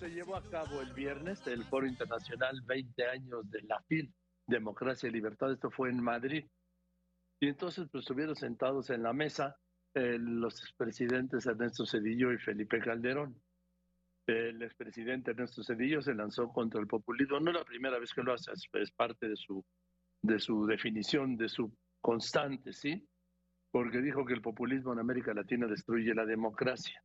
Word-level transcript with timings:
Se 0.00 0.08
llevó 0.08 0.34
a 0.34 0.42
cabo 0.48 0.80
el 0.80 0.94
viernes 0.94 1.46
el 1.46 1.62
Foro 1.62 1.86
Internacional 1.86 2.62
20 2.62 3.04
años 3.04 3.50
de 3.50 3.60
la 3.64 3.82
FIL, 3.82 4.10
Democracia 4.46 5.10
y 5.10 5.12
Libertad. 5.12 5.52
Esto 5.52 5.70
fue 5.70 5.90
en 5.90 6.02
Madrid. 6.02 6.46
Y 7.38 7.48
entonces 7.48 7.86
pues, 7.92 8.04
estuvieron 8.04 8.34
sentados 8.34 8.88
en 8.88 9.02
la 9.02 9.12
mesa 9.12 9.58
eh, 9.92 10.16
los 10.18 10.58
expresidentes 10.62 11.44
Ernesto 11.44 11.84
Cedillo 11.84 12.32
y 12.32 12.38
Felipe 12.38 12.80
Calderón. 12.80 13.38
El 14.26 14.62
expresidente 14.62 15.32
Ernesto 15.32 15.62
Cedillo 15.62 16.00
se 16.00 16.14
lanzó 16.14 16.48
contra 16.48 16.80
el 16.80 16.86
populismo. 16.86 17.38
No 17.38 17.50
es 17.50 17.58
la 17.58 17.64
primera 17.66 17.98
vez 17.98 18.14
que 18.14 18.22
lo 18.22 18.32
hace, 18.32 18.52
es 18.54 18.92
parte 18.92 19.28
de 19.28 19.36
su, 19.36 19.62
de 20.22 20.38
su 20.38 20.64
definición, 20.64 21.36
de 21.36 21.50
su 21.50 21.76
constante, 22.00 22.72
¿sí? 22.72 23.06
Porque 23.70 24.00
dijo 24.00 24.24
que 24.24 24.32
el 24.32 24.40
populismo 24.40 24.94
en 24.94 25.00
América 25.00 25.34
Latina 25.34 25.66
destruye 25.66 26.14
la 26.14 26.24
democracia. 26.24 27.04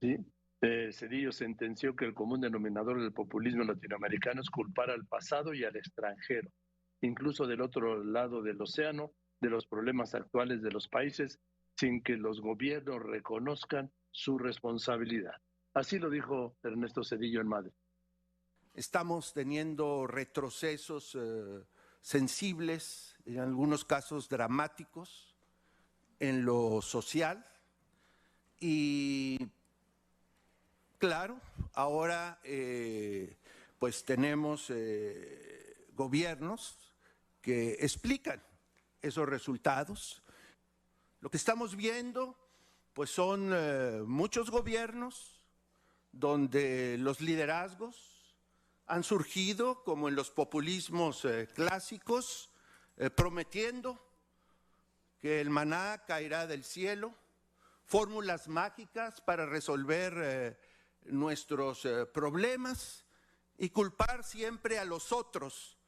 ¿Sí? 0.00 0.16
Eh, 0.60 0.90
Cedillo 0.92 1.30
sentenció 1.30 1.94
que 1.94 2.04
el 2.04 2.14
común 2.14 2.40
denominador 2.40 3.00
del 3.00 3.12
populismo 3.12 3.62
latinoamericano 3.62 4.40
es 4.40 4.50
culpar 4.50 4.90
al 4.90 5.06
pasado 5.06 5.54
y 5.54 5.64
al 5.64 5.76
extranjero, 5.76 6.50
incluso 7.00 7.46
del 7.46 7.60
otro 7.60 8.02
lado 8.02 8.42
del 8.42 8.60
océano, 8.60 9.12
de 9.40 9.50
los 9.50 9.66
problemas 9.66 10.14
actuales 10.16 10.62
de 10.62 10.72
los 10.72 10.88
países, 10.88 11.38
sin 11.76 12.02
que 12.02 12.16
los 12.16 12.40
gobiernos 12.40 13.00
reconozcan 13.00 13.92
su 14.10 14.36
responsabilidad. 14.36 15.36
Así 15.74 16.00
lo 16.00 16.10
dijo 16.10 16.56
Ernesto 16.64 17.04
Cedillo 17.04 17.40
en 17.40 17.48
Madrid. 17.48 17.72
Estamos 18.74 19.32
teniendo 19.32 20.08
retrocesos 20.08 21.16
eh, 21.16 21.64
sensibles, 22.00 23.16
en 23.26 23.38
algunos 23.38 23.84
casos 23.84 24.28
dramáticos, 24.28 25.36
en 26.18 26.44
lo 26.44 26.82
social 26.82 27.46
y 28.58 29.38
Claro, 30.98 31.40
ahora 31.74 32.40
eh, 32.42 33.36
pues 33.78 34.04
tenemos 34.04 34.66
eh, 34.70 35.86
gobiernos 35.92 36.76
que 37.40 37.74
explican 37.74 38.42
esos 39.00 39.28
resultados. 39.28 40.24
Lo 41.20 41.30
que 41.30 41.36
estamos 41.36 41.76
viendo 41.76 42.36
pues 42.94 43.10
son 43.10 43.52
eh, 43.54 44.02
muchos 44.04 44.50
gobiernos 44.50 45.40
donde 46.10 46.98
los 46.98 47.20
liderazgos 47.20 48.34
han 48.86 49.04
surgido 49.04 49.84
como 49.84 50.08
en 50.08 50.16
los 50.16 50.30
populismos 50.30 51.24
clásicos, 51.54 52.50
prometiendo 53.14 54.02
que 55.20 55.40
el 55.40 55.50
maná 55.50 56.02
caerá 56.06 56.48
del 56.48 56.64
cielo, 56.64 57.14
fórmulas 57.84 58.48
mágicas 58.48 59.20
para 59.20 59.44
resolver 59.46 60.58
nuestros 61.04 61.84
eh, 61.84 62.06
problemas 62.06 63.04
y 63.56 63.70
culpar 63.70 64.24
siempre 64.24 64.78
a 64.78 64.84
los 64.84 65.12
otros. 65.12 65.78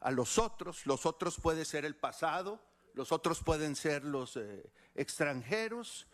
A 0.00 0.10
los 0.10 0.38
otros, 0.38 0.86
los 0.86 1.06
otros 1.06 1.40
puede 1.40 1.64
ser 1.64 1.84
el 1.84 1.96
pasado, 1.96 2.62
los 2.94 3.12
otros 3.12 3.42
pueden 3.42 3.74
ser 3.74 4.04
los 4.04 4.36
eh, 4.36 4.70
extranjeros, 4.94 6.06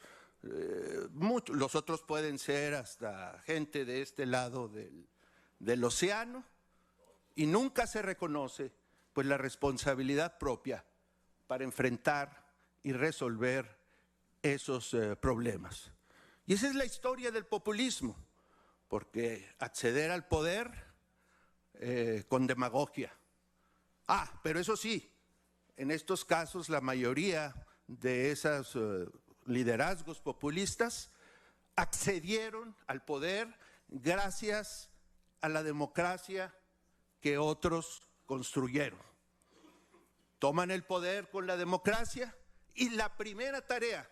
eh, 0.45 1.09
los 1.49 1.75
otros 1.75 2.03
pueden 2.03 2.39
ser 2.39 2.75
hasta 2.75 3.41
gente 3.41 3.85
de 3.85 4.03
este 4.03 4.27
lado 4.27 4.69
del, 4.69 5.09
del 5.59 5.85
océano 5.85 6.45
y 7.35 7.47
nunca 7.47 7.87
se 7.87 8.03
reconoce 8.03 8.73
pues 9.13 9.27
la 9.27 9.37
responsabilidad 9.37 10.39
propia 10.39 10.85
para 11.47 11.65
enfrentar 11.65 12.47
y 12.83 12.93
resolver 12.93 13.79
esos 14.43 14.97
problemas. 15.21 15.93
Y 16.47 16.55
esa 16.55 16.69
es 16.69 16.75
la 16.75 16.85
historia 16.85 17.31
del 17.31 17.47
populismo 17.47 18.17
porque 18.93 19.49
acceder 19.59 20.11
al 20.11 20.29
poder 20.29 20.71
eh, 21.75 22.25
con 22.29 22.47
demagogia. 22.47 23.11
Ah, 24.07 24.39
pero 24.43 24.61
eso 24.61 24.77
sí, 24.77 25.11
en 25.79 25.91
estos 25.91 26.27
casos 26.27 26.69
la 26.69 26.83
mayoría 26.83 27.55
de 27.87 28.31
esos 28.31 28.77
eh, 28.77 29.09
liderazgos 29.47 30.21
populistas 30.21 31.11
accedieron 31.75 32.77
al 32.87 33.03
poder 33.03 33.59
gracias 33.89 34.91
a 35.41 35.49
la 35.49 35.63
democracia 35.63 36.55
que 37.23 37.39
otros 37.39 38.03
construyeron. 38.27 39.01
Toman 40.39 40.71
el 40.71 40.85
poder 40.85 41.31
con 41.31 41.47
la 41.47 41.57
democracia 41.57 42.37
y 42.75 42.91
la 42.91 43.17
primera 43.17 43.67
tarea, 43.67 44.11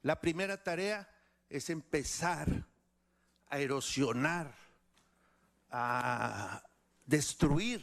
la 0.00 0.18
primera 0.18 0.62
tarea 0.62 1.11
es 1.52 1.68
empezar 1.68 2.48
a 3.50 3.58
erosionar, 3.58 4.54
a 5.70 6.62
destruir 7.04 7.82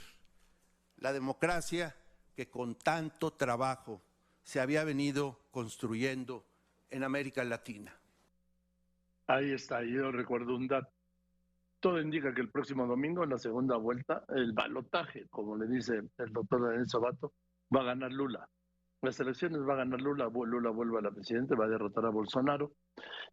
la 0.97 1.13
democracia 1.13 1.95
que 2.35 2.49
con 2.49 2.75
tanto 2.75 3.31
trabajo 3.33 4.01
se 4.41 4.59
había 4.59 4.83
venido 4.83 5.39
construyendo 5.51 6.43
en 6.89 7.03
América 7.03 7.43
Latina. 7.43 7.95
Ahí 9.27 9.51
está, 9.51 9.83
yo 9.83 10.11
recuerdo 10.11 10.55
un 10.55 10.67
dato. 10.67 10.89
Todo 11.79 12.01
indica 12.01 12.33
que 12.33 12.41
el 12.41 12.49
próximo 12.49 12.87
domingo, 12.87 13.23
en 13.23 13.29
la 13.29 13.37
segunda 13.37 13.77
vuelta, 13.77 14.25
el 14.29 14.51
balotaje, 14.51 15.27
como 15.29 15.55
le 15.55 15.67
dice 15.67 16.01
el 16.17 16.33
doctor 16.33 16.63
Daniel 16.63 16.89
Sobato, 16.89 17.33
va 17.73 17.81
a 17.81 17.85
ganar 17.85 18.11
Lula. 18.11 18.49
Las 19.01 19.19
elecciones 19.19 19.61
va 19.61 19.73
a 19.73 19.77
ganar 19.77 20.01
Lula, 20.01 20.29
Lula 20.29 20.69
vuelve 20.71 20.99
a 20.99 21.01
la 21.01 21.11
presidencia, 21.11 21.55
va 21.55 21.65
a 21.65 21.69
derrotar 21.69 22.05
a 22.05 22.09
Bolsonaro. 22.09 22.73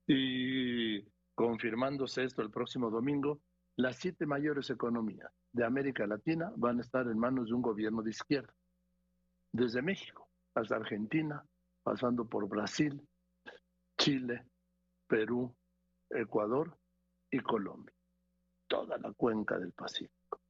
Y 0.06 1.02
confirmándose 1.34 2.24
esto 2.24 2.42
el 2.42 2.50
próximo 2.50 2.90
domingo, 2.90 3.40
las 3.76 3.96
siete 3.96 4.26
mayores 4.26 4.70
economías 4.70 5.30
de 5.52 5.64
América 5.64 6.06
Latina 6.06 6.52
van 6.56 6.78
a 6.78 6.82
estar 6.82 7.06
en 7.06 7.18
manos 7.18 7.48
de 7.48 7.54
un 7.54 7.62
gobierno 7.62 8.02
de 8.02 8.10
izquierda, 8.10 8.52
desde 9.52 9.82
México 9.82 10.28
hasta 10.54 10.76
Argentina, 10.76 11.44
pasando 11.82 12.26
por 12.26 12.48
Brasil, 12.48 13.06
Chile, 13.98 14.46
Perú, 15.06 15.54
Ecuador 16.08 16.78
y 17.30 17.40
Colombia. 17.40 17.94
Toda 18.66 18.96
la 18.98 19.12
cuenca 19.12 19.58
del 19.58 19.72
Pacífico, 19.72 20.40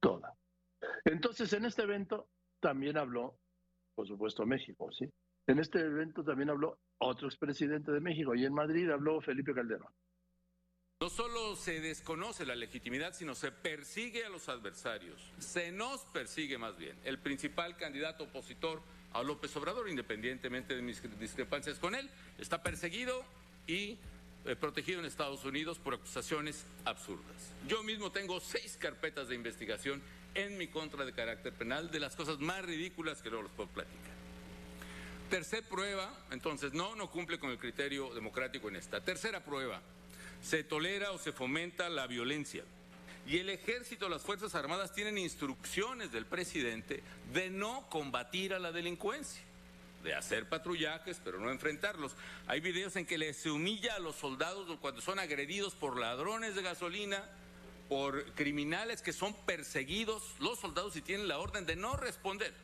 toda. 0.00 0.34
Entonces, 1.04 1.52
en 1.52 1.66
este 1.66 1.82
evento 1.82 2.28
también 2.60 2.96
habló, 2.96 3.38
por 4.02 4.08
supuesto, 4.08 4.44
México, 4.44 4.90
¿sí? 4.90 5.08
En 5.46 5.60
este 5.60 5.78
evento 5.78 6.24
también 6.24 6.50
habló 6.50 6.76
otro 6.98 7.28
expresidente 7.28 7.92
de 7.92 8.00
México 8.00 8.34
y 8.34 8.44
en 8.44 8.52
Madrid 8.52 8.90
habló 8.90 9.20
Felipe 9.20 9.54
Calderón. 9.54 9.92
No 11.00 11.08
solo 11.08 11.54
se 11.54 11.80
desconoce 11.80 12.44
la 12.44 12.56
legitimidad, 12.56 13.12
sino 13.12 13.36
se 13.36 13.52
persigue 13.52 14.24
a 14.24 14.28
los 14.28 14.48
adversarios. 14.48 15.32
Se 15.38 15.70
nos 15.70 16.00
persigue 16.06 16.58
más 16.58 16.76
bien. 16.76 16.98
El 17.04 17.20
principal 17.20 17.76
candidato 17.76 18.24
opositor 18.24 18.82
a 19.12 19.22
López 19.22 19.56
Obrador, 19.56 19.88
independientemente 19.88 20.74
de 20.74 20.82
mis 20.82 21.00
discrepancias 21.20 21.78
con 21.78 21.94
él, 21.94 22.10
está 22.38 22.60
perseguido 22.60 23.22
y 23.68 24.00
eh, 24.44 24.56
protegido 24.56 24.98
en 24.98 25.06
Estados 25.06 25.44
Unidos 25.44 25.78
por 25.78 25.94
acusaciones 25.94 26.66
absurdas. 26.84 27.54
Yo 27.68 27.84
mismo 27.84 28.10
tengo 28.10 28.40
seis 28.40 28.76
carpetas 28.76 29.28
de 29.28 29.36
investigación 29.36 30.02
en 30.34 30.58
mi 30.58 30.68
contra 30.68 31.04
de 31.04 31.12
carácter 31.12 31.52
penal 31.52 31.90
de 31.90 32.00
las 32.00 32.16
cosas 32.16 32.38
más 32.38 32.64
ridículas 32.64 33.22
que 33.22 33.30
no 33.30 33.42
los 33.42 33.50
puedo 33.52 33.68
platicar. 33.68 34.12
Tercera 35.30 35.66
prueba, 35.66 36.12
entonces, 36.30 36.74
no, 36.74 36.94
no 36.94 37.10
cumple 37.10 37.38
con 37.38 37.50
el 37.50 37.58
criterio 37.58 38.12
democrático 38.14 38.68
en 38.68 38.76
esta. 38.76 39.00
Tercera 39.00 39.42
prueba, 39.42 39.80
se 40.42 40.62
tolera 40.62 41.12
o 41.12 41.18
se 41.18 41.32
fomenta 41.32 41.88
la 41.88 42.06
violencia. 42.06 42.64
Y 43.26 43.38
el 43.38 43.48
ejército, 43.48 44.08
las 44.08 44.22
Fuerzas 44.22 44.54
Armadas 44.54 44.92
tienen 44.92 45.16
instrucciones 45.16 46.12
del 46.12 46.26
presidente 46.26 47.02
de 47.32 47.50
no 47.50 47.86
combatir 47.88 48.52
a 48.52 48.58
la 48.58 48.72
delincuencia, 48.72 49.42
de 50.02 50.14
hacer 50.14 50.48
patrullajes, 50.48 51.20
pero 51.24 51.38
no 51.38 51.50
enfrentarlos. 51.50 52.12
Hay 52.48 52.60
videos 52.60 52.96
en 52.96 53.06
que 53.06 53.32
se 53.32 53.50
humilla 53.50 53.94
a 53.94 54.00
los 54.00 54.16
soldados 54.16 54.76
cuando 54.80 55.00
son 55.00 55.18
agredidos 55.18 55.74
por 55.74 55.98
ladrones 55.98 56.56
de 56.56 56.62
gasolina, 56.62 57.24
por 57.92 58.24
criminales 58.32 59.02
que 59.02 59.12
son 59.12 59.34
perseguidos, 59.44 60.22
los 60.40 60.58
soldados 60.58 60.96
y 60.96 61.02
tienen 61.02 61.28
la 61.28 61.38
orden 61.38 61.66
de 61.66 61.76
no 61.76 61.94
responder. 61.94 62.54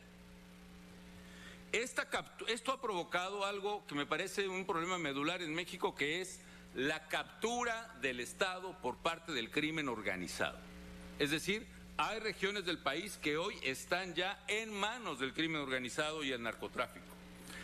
esto 1.71 2.71
ha 2.71 2.81
provocado 2.81 3.45
algo 3.45 3.85
que 3.85 3.93
me 3.93 4.07
parece 4.07 4.47
un 4.47 4.65
problema 4.65 4.97
medular 4.97 5.43
en 5.43 5.53
México, 5.53 5.93
que 5.93 6.19
es 6.19 6.39
la 6.73 7.07
captura 7.09 7.95
del 8.01 8.21
Estado 8.21 8.75
por 8.81 8.97
parte 8.97 9.31
del 9.31 9.51
crimen 9.51 9.87
organizado. 9.87 10.57
Es 11.19 11.29
decir, 11.29 11.67
hay 11.97 12.17
regiones 12.17 12.65
del 12.65 12.79
país 12.79 13.19
que 13.21 13.37
hoy 13.37 13.53
están 13.61 14.15
ya 14.15 14.43
en 14.47 14.73
manos 14.73 15.19
del 15.19 15.35
crimen 15.35 15.61
organizado 15.61 16.23
y 16.23 16.31
el 16.31 16.41
narcotráfico. 16.41 17.05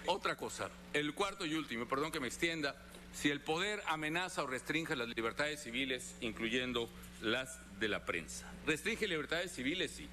Otra 0.06 0.36
cosa, 0.36 0.70
el 0.94 1.16
cuarto 1.16 1.48
y 1.48 1.56
último, 1.56 1.88
perdón 1.88 2.12
que 2.12 2.20
me 2.20 2.28
extienda, 2.28 2.76
si 3.12 3.32
el 3.32 3.42
poder 3.42 3.82
amenaza 3.88 4.44
o 4.44 4.48
restringe 4.48 4.96
las 4.96 5.08
libertades 5.08 5.64
civiles, 5.64 6.16
incluyendo 6.22 6.92
las 7.22 7.60
de 7.80 7.88
la 7.88 8.06
prensa. 8.06 8.46
Restringe 8.66 9.08
libertades 9.08 9.52
civiles, 9.52 9.92
sí. 9.92 10.08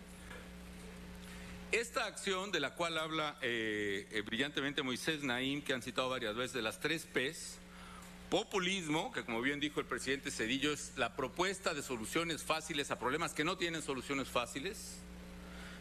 Esta 1.72 2.04
acción 2.04 2.52
de 2.52 2.60
la 2.60 2.74
cual 2.74 2.98
habla 2.98 3.38
eh, 3.40 4.06
eh, 4.10 4.20
brillantemente 4.20 4.82
Moisés 4.82 5.22
Naim, 5.22 5.62
que 5.62 5.72
han 5.72 5.80
citado 5.80 6.10
varias 6.10 6.36
veces, 6.36 6.52
de 6.52 6.62
las 6.62 6.80
tres 6.80 7.06
P's, 7.06 7.58
populismo, 8.28 9.10
que 9.12 9.24
como 9.24 9.40
bien 9.40 9.58
dijo 9.58 9.80
el 9.80 9.86
presidente 9.86 10.30
Cedillo, 10.30 10.72
es 10.72 10.92
la 10.96 11.16
propuesta 11.16 11.72
de 11.72 11.82
soluciones 11.82 12.42
fáciles 12.42 12.90
a 12.90 12.98
problemas 12.98 13.32
que 13.32 13.44
no 13.44 13.56
tienen 13.56 13.82
soluciones 13.82 14.28
fáciles, 14.28 14.98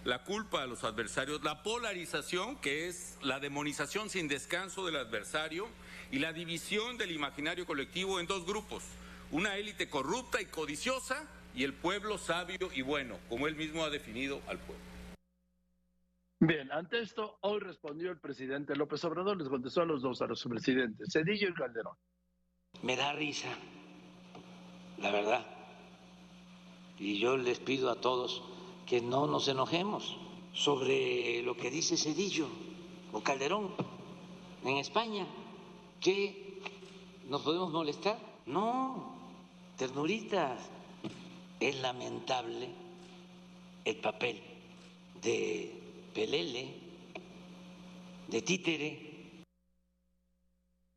la 0.05 0.23
culpa 0.23 0.63
a 0.63 0.65
los 0.65 0.83
adversarios, 0.83 1.43
la 1.43 1.61
polarización, 1.61 2.55
que 2.57 2.87
es 2.87 3.17
la 3.21 3.39
demonización 3.39 4.09
sin 4.09 4.27
descanso 4.27 4.85
del 4.85 4.95
adversario, 4.95 5.67
y 6.11 6.19
la 6.19 6.33
división 6.33 6.97
del 6.97 7.11
imaginario 7.11 7.65
colectivo 7.65 8.19
en 8.19 8.27
dos 8.27 8.45
grupos, 8.45 8.83
una 9.31 9.55
élite 9.55 9.89
corrupta 9.89 10.41
y 10.41 10.45
codiciosa 10.45 11.27
y 11.55 11.63
el 11.63 11.73
pueblo 11.73 12.17
sabio 12.17 12.69
y 12.73 12.81
bueno, 12.81 13.17
como 13.29 13.47
él 13.47 13.55
mismo 13.55 13.83
ha 13.83 13.89
definido 13.89 14.41
al 14.47 14.59
pueblo. 14.59 14.83
Bien, 16.39 16.71
ante 16.71 16.99
esto, 16.99 17.37
hoy 17.41 17.59
respondió 17.59 18.09
el 18.09 18.19
presidente 18.19 18.75
López 18.75 19.03
Obrador, 19.05 19.37
les 19.37 19.47
contestó 19.47 19.81
a 19.81 19.85
los 19.85 20.01
dos, 20.01 20.21
a 20.21 20.25
los 20.25 20.43
presidentes, 20.43 21.09
Cedillo 21.13 21.49
y 21.49 21.53
Calderón. 21.53 21.95
Me 22.81 22.95
da 22.95 23.13
risa, 23.13 23.49
la 24.97 25.11
verdad. 25.11 25.45
Y 26.97 27.19
yo 27.19 27.37
les 27.37 27.59
pido 27.59 27.91
a 27.91 28.01
todos 28.01 28.43
que 28.87 29.01
no 29.01 29.27
nos 29.27 29.47
enojemos 29.47 30.17
sobre 30.53 31.43
lo 31.43 31.55
que 31.55 31.69
dice 31.69 31.95
Cedillo 31.95 32.47
o 33.11 33.21
Calderón 33.21 33.75
en 34.63 34.77
España, 34.77 35.27
que 35.99 36.59
nos 37.29 37.43
podemos 37.43 37.71
molestar. 37.71 38.17
No, 38.47 39.20
ternuritas. 39.81 40.59
Es 41.59 41.81
lamentable 41.81 42.69
el 43.83 43.95
papel 43.99 44.39
de 45.23 46.11
pelele, 46.13 46.75
de 48.27 48.41
títere. 48.43 49.43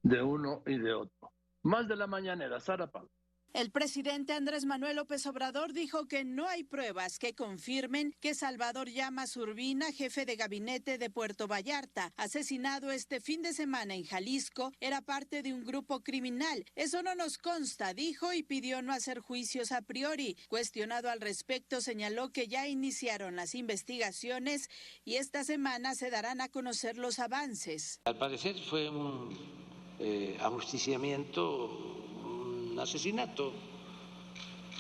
De 0.03 0.23
uno 0.23 0.63
y 0.67 0.77
de 0.77 0.93
otro. 0.93 1.33
Más 1.63 1.89
de 1.89 1.97
la 1.97 2.07
mañanera, 2.07 2.61
Sara 2.61 2.87
Pablo. 2.87 3.09
El 3.55 3.71
presidente 3.71 4.33
Andrés 4.33 4.65
Manuel 4.65 4.97
López 4.97 5.25
Obrador 5.27 5.73
dijo 5.73 6.09
que 6.09 6.25
no 6.25 6.49
hay 6.49 6.65
pruebas 6.65 7.21
que 7.21 7.37
confirmen 7.37 8.13
que 8.21 8.35
Salvador 8.35 8.89
Llamas 8.91 9.37
Urbina, 9.37 9.93
jefe 9.93 10.27
de 10.27 10.35
gabinete 10.35 10.99
de 10.99 11.09
Puerto 11.09 11.47
Vallarta, 11.47 12.13
asesinado 12.17 12.91
este 12.91 13.21
fin 13.21 13.43
de 13.43 13.53
semana 13.53 13.95
en 13.95 14.03
Jalisco, 14.03 14.73
era 14.81 15.03
parte 15.03 15.45
de 15.45 15.53
un 15.53 15.63
grupo 15.63 16.01
criminal. 16.01 16.65
Eso 16.75 17.05
no 17.05 17.15
nos 17.15 17.39
consta, 17.39 17.95
dijo 17.95 18.33
y 18.33 18.43
pidió 18.43 18.83
no 18.83 18.93
hacer 18.93 19.21
juicios 19.21 19.71
a 19.71 19.83
priori. 19.83 20.37
Cuestionado 20.49 21.09
al 21.09 21.21
respecto, 21.21 21.81
señaló 21.81 22.33
que 22.33 22.49
ya 22.49 22.67
iniciaron 22.67 23.37
las 23.37 23.55
investigaciones 23.55 24.69
y 25.05 25.15
esta 25.15 25.45
semana 25.45 25.95
se 25.95 26.11
darán 26.11 26.41
a 26.41 26.49
conocer 26.49 26.99
los 26.99 27.21
avances. 27.21 28.01
Al 28.07 28.19
parecer 28.19 28.57
fue 28.69 28.91
un 28.91 29.33
eh, 30.01 30.37
ajusticiamiento 30.41 32.04
asesinato 32.79 33.53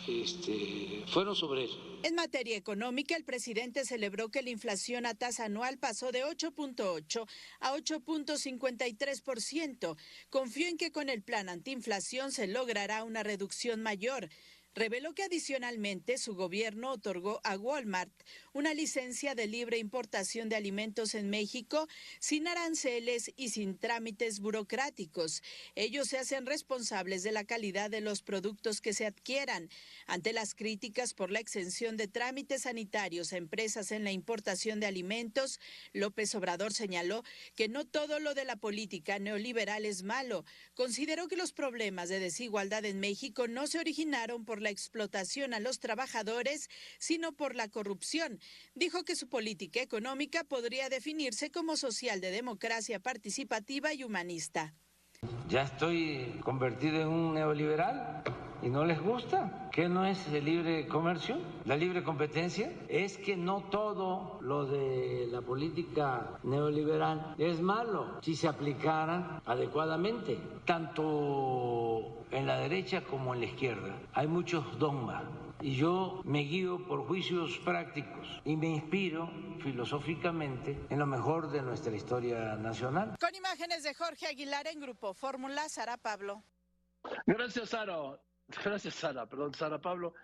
este, 0.06 1.02
fueron 1.08 1.34
sobre 1.34 1.64
él. 1.64 1.70
En 2.02 2.14
materia 2.14 2.54
económica, 2.56 3.16
el 3.16 3.24
presidente 3.24 3.86
celebró 3.86 4.28
que 4.28 4.42
la 4.42 4.50
inflación 4.50 5.06
a 5.06 5.14
tasa 5.14 5.46
anual 5.46 5.78
pasó 5.78 6.12
de 6.12 6.22
8.8 6.22 7.26
a 7.60 7.72
8.53%. 7.72 9.96
Confió 10.28 10.68
en 10.68 10.76
que 10.76 10.92
con 10.92 11.08
el 11.08 11.22
plan 11.22 11.48
antiinflación 11.48 12.30
se 12.30 12.46
logrará 12.46 13.04
una 13.04 13.22
reducción 13.22 13.80
mayor 13.80 14.28
reveló 14.74 15.14
que 15.14 15.22
adicionalmente 15.22 16.18
su 16.18 16.34
gobierno 16.34 16.90
otorgó 16.90 17.40
a 17.44 17.56
Walmart 17.56 18.12
una 18.52 18.74
licencia 18.74 19.34
de 19.34 19.46
libre 19.46 19.78
importación 19.78 20.48
de 20.48 20.56
alimentos 20.56 21.14
en 21.14 21.30
México 21.30 21.88
sin 22.18 22.48
aranceles 22.48 23.32
y 23.36 23.50
sin 23.50 23.78
trámites 23.78 24.40
burocráticos. 24.40 25.42
Ellos 25.74 26.08
se 26.08 26.18
hacen 26.18 26.46
responsables 26.46 27.22
de 27.22 27.32
la 27.32 27.44
calidad 27.44 27.90
de 27.90 28.00
los 28.00 28.22
productos 28.22 28.80
que 28.80 28.92
se 28.92 29.06
adquieran. 29.06 29.68
Ante 30.06 30.32
las 30.32 30.54
críticas 30.54 31.14
por 31.14 31.30
la 31.30 31.40
exención 31.40 31.96
de 31.96 32.08
trámites 32.08 32.62
sanitarios 32.62 33.32
a 33.32 33.36
empresas 33.36 33.92
en 33.92 34.04
la 34.04 34.12
importación 34.12 34.80
de 34.80 34.86
alimentos, 34.86 35.60
López 35.92 36.34
Obrador 36.34 36.72
señaló 36.72 37.22
que 37.54 37.68
no 37.68 37.84
todo 37.84 38.18
lo 38.18 38.34
de 38.34 38.44
la 38.44 38.56
política 38.56 39.18
neoliberal 39.18 39.84
es 39.84 40.02
malo. 40.02 40.44
Consideró 40.74 41.28
que 41.28 41.36
los 41.36 41.52
problemas 41.52 42.08
de 42.08 42.18
desigualdad 42.18 42.84
en 42.84 43.00
México 43.00 43.46
no 43.46 43.66
se 43.66 43.78
originaron 43.78 44.44
por 44.44 44.63
la 44.64 44.70
explotación 44.70 45.54
a 45.54 45.60
los 45.60 45.78
trabajadores, 45.78 46.68
sino 46.98 47.30
por 47.32 47.54
la 47.54 47.68
corrupción. 47.68 48.40
Dijo 48.74 49.04
que 49.04 49.14
su 49.14 49.28
política 49.28 49.80
económica 49.80 50.42
podría 50.42 50.88
definirse 50.88 51.52
como 51.52 51.76
social 51.76 52.20
de 52.20 52.32
democracia 52.32 52.98
participativa 52.98 53.94
y 53.94 54.02
humanista. 54.02 54.74
Ya 55.48 55.62
estoy 55.62 56.40
convertido 56.42 57.00
en 57.02 57.08
un 57.08 57.34
neoliberal 57.34 58.24
y 58.64 58.70
no 58.70 58.84
les 58.84 59.00
gusta. 59.00 59.68
¿Qué 59.70 59.88
no 59.88 60.06
es 60.06 60.26
el 60.28 60.44
libre 60.44 60.88
comercio? 60.88 61.36
La 61.66 61.76
libre 61.76 62.02
competencia 62.02 62.72
es 62.88 63.18
que 63.18 63.36
no 63.36 63.64
todo 63.64 64.38
lo 64.40 64.64
de 64.64 65.28
la 65.30 65.42
política 65.42 66.38
neoliberal 66.42 67.34
es 67.38 67.60
malo 67.60 68.18
si 68.22 68.34
se 68.34 68.48
aplicara 68.48 69.42
adecuadamente, 69.44 70.38
tanto 70.64 72.24
en 72.30 72.46
la 72.46 72.58
derecha 72.58 73.02
como 73.02 73.34
en 73.34 73.40
la 73.40 73.46
izquierda. 73.46 73.94
Hay 74.14 74.28
muchos 74.28 74.78
dogmas 74.78 75.24
y 75.60 75.76
yo 75.76 76.22
me 76.24 76.40
guío 76.40 76.86
por 76.86 77.06
juicios 77.06 77.58
prácticos 77.64 78.40
y 78.44 78.56
me 78.56 78.68
inspiro 78.68 79.30
filosóficamente 79.62 80.86
en 80.88 80.98
lo 80.98 81.06
mejor 81.06 81.50
de 81.50 81.60
nuestra 81.60 81.94
historia 81.94 82.56
nacional. 82.56 83.16
Con 83.20 83.34
imágenes 83.34 83.82
de 83.82 83.94
Jorge 83.94 84.26
Aguilar 84.26 84.66
en 84.68 84.80
Grupo 84.80 85.12
Fórmula, 85.12 85.68
Sara 85.68 85.96
Pablo. 85.98 86.42
Gracias, 87.26 87.70
Sara. 87.70 88.18
Gracias, 88.48 88.94
Sara. 88.94 89.26
Perdón, 89.26 89.54
Sara 89.54 89.80
Pablo. 89.80 90.12